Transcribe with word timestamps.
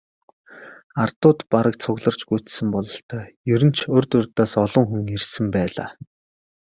Ардууд 1.03 1.39
бараг 1.51 1.75
цугларч 1.83 2.21
гүйцсэн 2.29 2.67
бололтой, 2.73 3.25
ер 3.53 3.61
нь 3.67 3.75
ч 3.77 3.79
урьд 3.95 4.11
урьдаас 4.17 4.53
олон 4.63 4.85
хүн 4.87 5.03
ирсэн 5.15 5.45
байлаа. 5.55 5.89